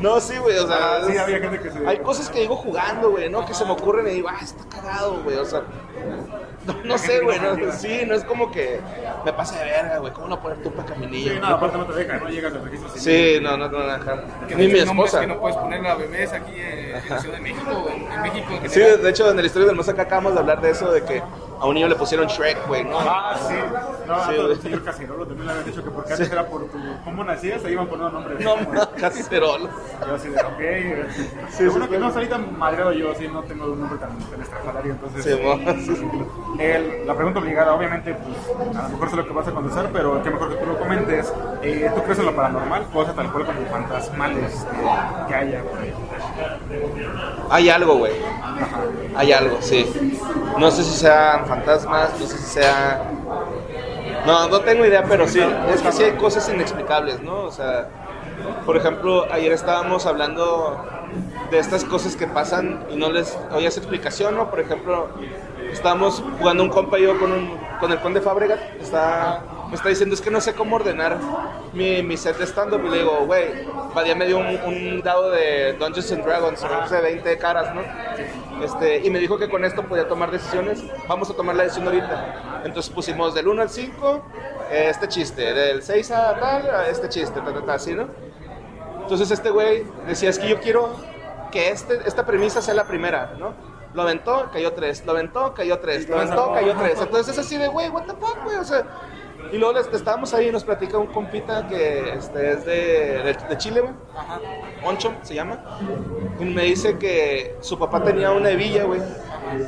[0.00, 0.76] No, sí, güey, o sea.
[0.96, 3.44] Ah, sí, había gente que se- Hay cosas que digo jugando, güey, ¿no?
[3.44, 5.62] Que se me ocurren y digo, ah, está cagado, güey, o sea.
[6.66, 8.80] No, no sé, güey, no, sí, no es como que
[9.24, 11.32] me pasa de verga, güey, ¿cómo no poner Tupac a mi niño?
[11.32, 12.90] Sí, no, aparte no te deja, no llegas al registro.
[12.94, 14.22] Sí, no, no, no, no, ajá.
[14.48, 15.20] Que Ni mi esposa.
[15.20, 18.48] que no puedes ponerle a bebés aquí en, la Ciudad de México, en, en México
[18.68, 21.22] Sí, de hecho, en la historia del Mosa acabamos de hablar de eso, de que
[21.60, 22.98] a un niño le pusieron Shrek, güey, ¿no?
[23.00, 23.54] Ah, sí.
[24.06, 26.66] No, Sí, sí, el señor Cacerolo también le habían dicho que porque antes era por
[26.66, 26.78] tu...
[27.04, 27.62] ¿Cómo nacías?
[27.62, 28.44] Se iban poniendo nombres.
[28.44, 29.68] No, no, cacerolo.
[30.06, 31.10] Yo así de, ok.
[31.50, 32.02] Sí, Lo bueno sí, que sí.
[32.02, 35.24] no tan madreado yo, así no tengo un nombre tan, tan estrafalario, entonces...
[35.24, 36.08] Sí, sí, sí.
[36.58, 39.88] El- la pregunta obligada, obviamente, pues, a lo mejor sé lo que vas a contestar,
[39.92, 41.32] pero qué mejor que tú lo comentes.
[41.62, 42.86] Eh, ¿Tú crees en lo paranormal?
[42.92, 45.94] Cosas tal cual como fantasmales que, que haya por ahí.
[47.50, 48.12] Hay algo, güey.
[49.16, 50.20] Hay algo, sí.
[50.58, 53.02] No sé si sean fantasmas, no sé si sea...
[54.26, 55.40] No, no tengo idea, pero sí.
[55.72, 57.42] Es que sí hay cosas inexplicables, ¿no?
[57.42, 57.88] O sea,
[58.64, 60.82] por ejemplo, ayer estábamos hablando
[61.50, 64.50] de estas cosas que pasan y no les oías explicación, ¿no?
[64.50, 65.08] Por ejemplo,
[65.70, 69.42] estábamos jugando un compa y yo con, un, con el conde Fabregat, está,
[69.74, 71.18] me está diciendo, es que no sé cómo ordenar
[71.72, 72.80] mi, mi set de stand-up.
[72.86, 77.00] Y le digo, güey, Badía me dio un, un dado de Dungeons and Dragons, sé,
[77.00, 77.82] 20 caras, ¿no?
[78.62, 80.84] Este, y me dijo que con esto podía tomar decisiones.
[81.08, 82.62] Vamos a tomar la decisión ahorita.
[82.64, 84.22] Entonces pusimos del 1 al 5,
[84.70, 88.06] eh, este chiste, del 6 a tal, a este chiste, ta, ta, ta, así, ¿no?
[89.02, 90.94] Entonces este güey decía, es que yo quiero
[91.50, 93.54] que este, esta premisa sea la primera, ¿no?
[93.92, 97.00] Lo aventó, cayó tres, lo aventó, cayó tres, lo aventó, cayó tres.
[97.00, 98.86] Entonces es así de, güey, what the fuck, güey, o sea...
[99.52, 102.72] Y luego les- estábamos ahí y nos platica un compita que este, es de,
[103.22, 103.92] de, de Chile, güey.
[104.84, 105.58] Oncho se llama.
[106.40, 109.00] Y me dice que su papá tenía una hebilla, güey.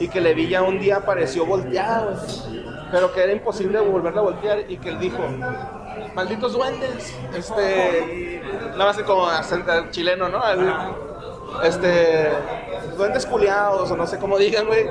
[0.00, 2.64] Y que la hebilla un día apareció volteada, güey.
[2.90, 5.18] Pero que era imposible volverla a voltear y que él dijo,
[6.14, 7.16] malditos duendes.
[7.34, 8.40] Este,
[8.72, 10.40] nada más como acento chileno, ¿no?
[11.62, 12.28] Este,
[12.96, 14.87] duendes culiados o no sé cómo digan, güey.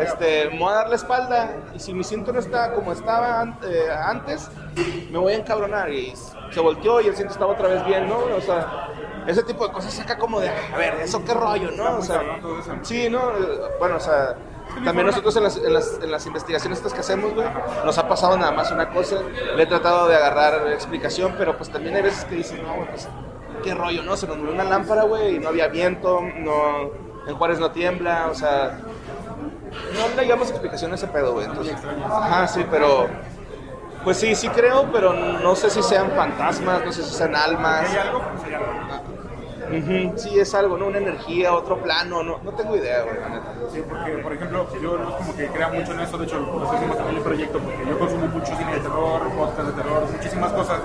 [0.00, 3.40] Este, me voy a dar la espalda y si mi cinto no está como estaba
[3.40, 4.50] an- eh, antes,
[5.10, 5.90] me voy a encabronar.
[5.90, 6.14] Y
[6.50, 8.18] se volteó y el cinto estaba otra vez bien, ¿no?
[8.18, 8.88] O sea,
[9.26, 11.98] ese tipo de cosas saca como de, a ver, ¿eso qué rollo, no?
[11.98, 12.20] O sea,
[12.82, 13.20] sí, ¿no?
[13.78, 14.36] Bueno, o sea,
[14.84, 17.46] también nosotros en las, en las, en las investigaciones estas que hacemos, güey,
[17.84, 19.16] nos ha pasado nada más una cosa.
[19.56, 22.88] Le he tratado de agarrar explicación, pero pues también hay veces que dicen, no, güey,
[22.88, 23.08] pues,
[23.64, 24.16] qué rollo, ¿no?
[24.16, 26.90] Se nos murió una lámpara, güey, y no había viento, no,
[27.26, 28.78] en Juárez no tiembla, o sea,
[29.94, 31.46] no le damos explicación a ese pedo, güey.
[31.46, 33.08] Entonces, ajá, sí, pero,
[34.04, 37.90] pues sí, sí creo, pero no sé si sean fantasmas, no sé si sean almas.
[37.90, 38.22] ¿Hay algo?
[38.32, 38.66] Pues hay algo.
[39.66, 40.86] Ujú, Sí, es algo, ¿no?
[40.86, 43.52] Una energía, otro plano, no, no tengo idea, güey, la neta.
[43.72, 46.46] Sí, porque, por ejemplo, yo no es como que crea mucho en eso, de hecho,
[46.52, 49.82] por eso hicimos también el proyecto, porque yo consumo mucho cine de terror, podcast de
[49.82, 50.80] terror, muchísimas cosas,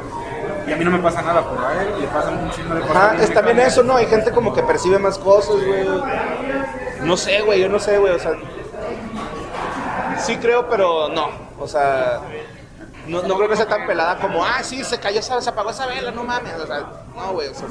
[0.68, 2.82] y a mí no me pasa nada, pero a él le pasan un chingo de
[2.82, 2.96] cosas.
[2.96, 3.96] Ajá, bien es también eso, ¿no?
[3.96, 5.88] Hay gente como que percibe más cosas, güey.
[7.02, 8.32] No sé, güey, yo no sé, güey, o sea.
[10.20, 11.30] Sí creo, pero no.
[11.60, 12.20] O sea,
[13.08, 15.72] no, no creo que sea tan pelada como, ah, sí, se cayó, esa- se apagó
[15.72, 16.54] esa vela, no mames.
[16.56, 16.84] O sea,
[17.16, 17.68] no, güey, o sea,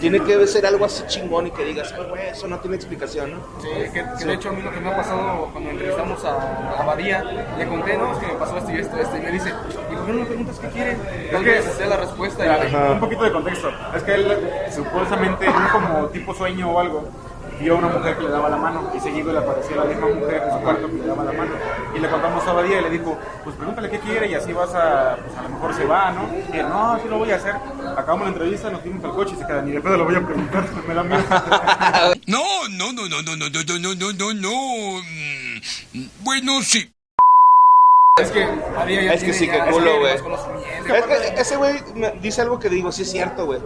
[0.00, 3.32] tiene que ser algo así chingón y que digas, "Ay, güey, eso no tiene explicación,
[3.32, 3.38] ¿no?
[3.60, 6.80] Sí, que, que de hecho a mí lo que me ha pasado cuando entrevistamos a,
[6.80, 7.22] a Badía,
[7.58, 9.52] le conté, no, es que me pasó esto y esto, esto, y me dice,
[9.90, 10.94] ¿y por qué no me preguntas qué quiere?
[11.30, 12.58] Tal que- vez sea la respuesta.
[12.92, 13.70] Un poquito de contexto.
[13.94, 17.08] Es que él, supuestamente, en un como tipo sueño o algo,
[17.60, 20.06] vio a una mujer que le daba la mano y seguido le aparecía la misma
[20.08, 21.50] mujer en su cuarto que le daba la mano.
[21.94, 24.74] Y le contamos a Badía y le dijo, pues pregúntale qué quiere y así vas
[24.74, 26.28] a, pues a lo mejor se va, ¿no?
[26.52, 27.54] Y él, no, sí lo voy a hacer.
[27.96, 30.16] Acabamos la entrevista, nos fuimos al coche y se queda, ni de pedo lo voy
[30.16, 31.22] a preguntar, me da miedo.
[32.26, 35.02] No, no, no, no, no, no, no, no, no, no, no.
[35.94, 36.90] Mm, Bueno, sí.
[38.20, 38.42] Es que
[39.14, 40.12] Es que sí, que culo, güey.
[40.14, 40.22] Es
[41.06, 43.60] que ese güey me dice algo que digo, sí es cierto, güey.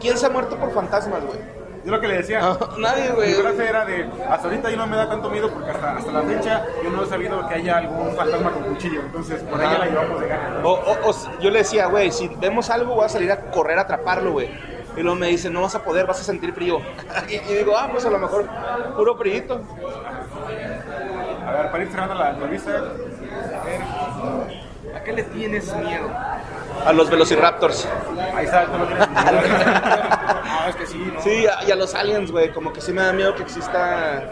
[0.00, 1.38] ¿Quién se ha muerto por fantasmas, güey?
[1.84, 2.40] Yo lo que le decía,
[2.78, 3.34] Nadie, mi güey.
[3.34, 6.22] frase era de, hasta ahorita yo no me da tanto miedo porque hasta, hasta la
[6.22, 9.78] fecha yo no he sabido que haya algún fantasma con cuchillo, entonces por ahí ya
[9.78, 10.60] la llevamos de gana.
[10.62, 13.78] O, o- o yo le decía, güey, si vemos algo, voy a salir a correr
[13.78, 14.50] a atraparlo, güey.
[14.96, 16.80] Y luego me dice, no vas a poder, vas a sentir frío.
[17.28, 18.46] y, y digo, ah, pues a lo mejor
[18.96, 19.62] puro frillito.
[21.46, 22.70] A ver, para ir cerrando la entrevista,
[25.00, 26.10] ¿A qué le tienes miedo?
[26.84, 27.88] A los Velociraptors.
[28.34, 29.08] Ahí está, tú lo tienes.
[29.08, 31.22] No, es que sí, ¿no?
[31.22, 32.52] Sí, y a los aliens, güey.
[32.52, 34.22] Como que sí me da miedo que exista.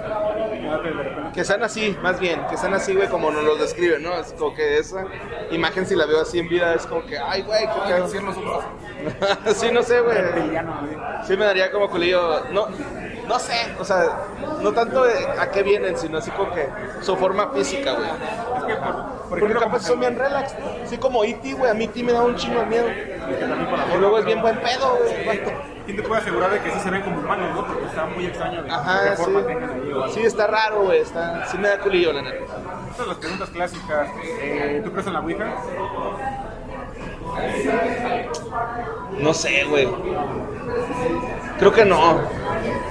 [1.32, 2.46] Que sean así, más bien.
[2.50, 4.14] Que sean así, güey, como nos los describen, ¿no?
[4.14, 5.06] Es como que esa
[5.50, 8.64] imagen, si la veo así en vida, es como que, ay, güey, ¿qué que nosotros.
[9.56, 10.18] sí, no sé, güey.
[11.26, 12.44] Sí me daría como culillo.
[12.52, 12.68] No,
[13.28, 14.04] no sé, o sea,
[14.62, 15.04] no tanto
[15.38, 16.68] a qué vienen, sino así como que
[17.02, 18.08] su forma física, güey.
[18.08, 18.94] Es que, por,
[19.28, 20.54] por Porque capaz son bien relax.
[20.84, 21.70] Así como E.T., güey.
[21.70, 22.02] A mí E.T.
[22.02, 22.86] me da un chingo de miedo.
[22.88, 25.42] Y luego es bien buen pedo, güey.
[25.84, 27.66] ¿Quién te puede asegurar de que sí se ven como humanos, no?
[27.66, 29.46] Porque está muy extraño de Ajá, qué forma sí.
[29.46, 30.14] tengan ahí o algo.
[30.14, 31.00] Sí, está raro, güey.
[31.00, 31.46] Está...
[31.46, 32.44] Sí me da culillo, la neta.
[32.44, 34.08] Estas son las preguntas clásicas.
[34.22, 35.54] Eh, ¿Tú crees en la Ouija?
[39.18, 39.88] No sé, güey.
[41.58, 42.20] Creo que no.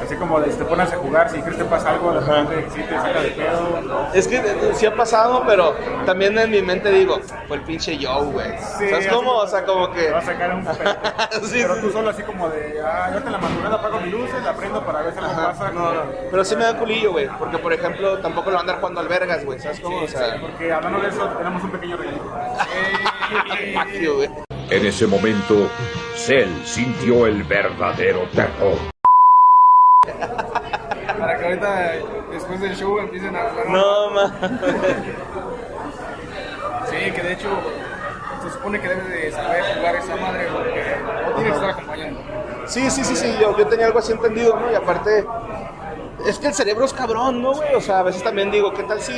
[0.07, 2.81] Así como de, te pones a jugar, si crees que pasa algo, de repente sí
[2.81, 4.07] te saca de pedo.
[4.13, 7.99] Es que eh, sí ha pasado, pero también en mi mente digo, fue el pinche
[8.01, 8.57] Joe, güey.
[8.57, 9.31] ¿Sabes cómo?
[9.31, 10.03] como O sea, como que.
[10.03, 10.77] Te va a sacar un pedo.
[11.47, 14.41] Sí, Pero tú solo así como de, ah, yo en la madrugada apago mis luces,
[14.45, 15.71] la prendo para ver si algo pasa.
[15.71, 16.01] no, no.
[16.31, 17.27] Pero sí me da culillo, güey.
[17.37, 19.59] Porque, por ejemplo, tampoco lo van a andar jugando albergas, güey.
[19.59, 20.03] ¿Sabes cómo?
[20.03, 21.97] O sea, Porque hablando de eso, tenemos un pequeño
[24.15, 24.29] güey.
[24.69, 25.69] En ese momento,
[26.15, 28.77] Cell sintió el verdadero terror.
[31.19, 31.91] Para que ahorita,
[32.31, 33.69] después del show, empiecen a hablar.
[33.69, 34.33] No, ma.
[36.89, 37.49] Sí, que de hecho,
[38.43, 40.83] se supone que debe de saber jugar esa madre porque
[41.27, 42.19] o tiene que estar acompañando.
[42.65, 44.71] Sí, sí, sí, sí, yo, yo tenía algo así entendido, ¿no?
[44.71, 45.25] Y aparte,
[46.25, 47.73] es que el cerebro es cabrón, ¿no, güey?
[47.75, 49.13] O sea, a veces también digo, ¿qué tal si,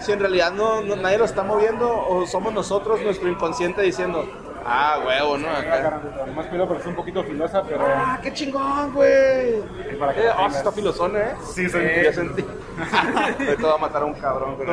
[0.00, 4.26] si en realidad no, no- nadie lo está moviendo o somos nosotros, nuestro inconsciente, diciendo,
[4.66, 5.48] ah, huevo, ¿no?
[5.48, 6.00] Acá.
[6.22, 7.80] Además, cuidado porque es un poquito filosa, pero.
[7.86, 9.60] Ah, qué chingón, güey.
[9.98, 11.34] para que Eh, oh, está filosona, ¿eh?
[11.52, 12.44] Sí, soy Ya sentí.
[13.46, 14.68] Ahorita va a matar a un cabrón, güey.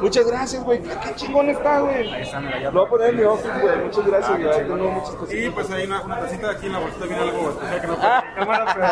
[0.00, 0.82] Muchas gracias, güey.
[0.82, 2.12] Qué, chingón está, güey.
[2.12, 2.70] Ahí está, mira, ya.
[2.70, 3.76] Lo voy a poner en mi office, güey.
[3.84, 4.58] Muchas gracias, Ah, güey.
[4.60, 4.78] chingón.
[4.78, 5.44] Tengo muchas cositas.
[5.44, 7.94] Y pues hay una, una tacita aquí en la bolsita, viene algo especial que no
[7.96, 8.86] puedo en cámara, pero.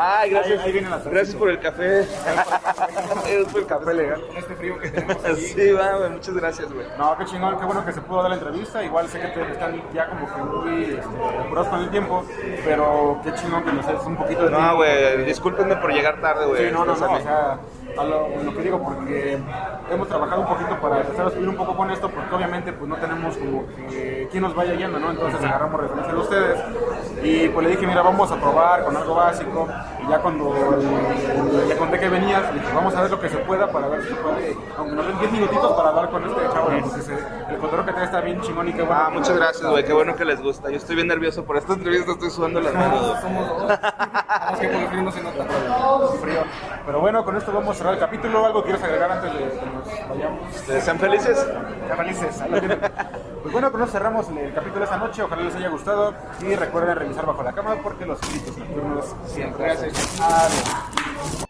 [0.00, 0.58] Ay, gracias.
[0.60, 1.14] Ahí- ahí viene la tacita.
[1.14, 2.06] gracias por el café.
[3.28, 4.22] Gracias por el café legal.
[4.26, 5.36] Con este frío que tenemos aquí.
[5.40, 6.10] Sí, va, güey.
[6.10, 6.86] Muchas gracias, güey.
[6.96, 8.57] No, qué chingón, qué bueno que se pudo dar la entrevista.
[8.84, 11.00] Igual sé que te están ya como que muy este,
[11.40, 12.24] apurados con el tiempo,
[12.64, 15.24] pero qué chingón que nos des un poquito de No, güey.
[15.24, 16.66] Discúlpenme por llegar tarde, güey.
[16.66, 17.58] Sí, no, no, O sea, no, o sea,
[17.96, 19.38] a lo, lo que digo, porque
[19.90, 22.88] hemos trabajado un poquito para empezar a subir un poco con esto, porque obviamente pues
[22.88, 25.10] no tenemos como que quién nos vaya guiando, ¿no?
[25.10, 26.60] Entonces agarramos referencia de ustedes
[27.22, 29.68] y pues le dije, mira, vamos a probar con algo básico
[30.04, 30.54] y ya cuando
[31.66, 34.02] le conté que venías, le dije, vamos a ver lo que se pueda para ver
[34.02, 37.12] si se puede, aunque nos den 10 minutitos para hablar con este chavo, porque se,
[37.14, 39.02] el cotorreo que trae está bien chingón y qué bueno.
[39.06, 39.84] Ah, muchas gracias, güey.
[39.84, 40.70] Qué bueno que les gusta.
[40.70, 42.12] Yo estoy bien nervioso por esta entrevista.
[42.12, 43.20] Estoy sudando las manos.
[43.20, 43.78] Somos dos.
[44.58, 45.44] Que por el frío no se nota.
[46.20, 46.40] frío.
[46.84, 48.44] Pero bueno, con esto vamos a cerrar el capítulo.
[48.44, 50.56] ¿Algo quieres agregar antes de que nos vayamos?
[50.56, 51.46] Ustedes sean felices.
[51.88, 52.40] Ya felices.
[52.40, 52.80] ahí lo tienen.
[53.42, 55.22] Pues bueno, con eso cerramos el capítulo de esta noche.
[55.22, 56.12] Ojalá les haya gustado.
[56.40, 59.92] Y recuerden revisar bajo la cama porque los espíritus nocturnos siempre hacen.
[60.20, 61.47] Adiós.